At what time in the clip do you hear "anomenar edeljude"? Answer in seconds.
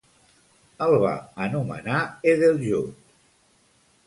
1.49-2.97